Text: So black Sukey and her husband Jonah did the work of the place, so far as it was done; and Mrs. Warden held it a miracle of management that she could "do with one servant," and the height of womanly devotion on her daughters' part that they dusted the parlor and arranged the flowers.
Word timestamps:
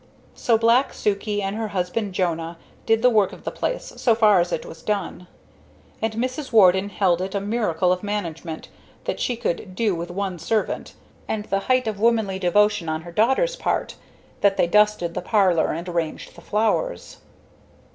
So 0.33 0.57
black 0.57 0.93
Sukey 0.95 1.43
and 1.43 1.55
her 1.55 1.67
husband 1.67 2.13
Jonah 2.15 2.57
did 2.87 3.03
the 3.03 3.09
work 3.11 3.31
of 3.31 3.43
the 3.43 3.51
place, 3.51 3.93
so 3.97 4.15
far 4.15 4.39
as 4.39 4.51
it 4.51 4.65
was 4.65 4.81
done; 4.81 5.27
and 6.01 6.13
Mrs. 6.13 6.51
Warden 6.51 6.89
held 6.89 7.21
it 7.21 7.35
a 7.35 7.39
miracle 7.39 7.91
of 7.91 8.01
management 8.01 8.67
that 9.03 9.19
she 9.19 9.35
could 9.35 9.75
"do 9.75 9.93
with 9.93 10.09
one 10.09 10.39
servant," 10.39 10.95
and 11.27 11.45
the 11.45 11.59
height 11.69 11.85
of 11.85 11.99
womanly 11.99 12.39
devotion 12.39 12.89
on 12.89 13.03
her 13.03 13.11
daughters' 13.11 13.55
part 13.55 13.93
that 14.39 14.57
they 14.57 14.65
dusted 14.65 15.13
the 15.13 15.21
parlor 15.21 15.71
and 15.71 15.87
arranged 15.87 16.33
the 16.33 16.41
flowers. 16.41 17.17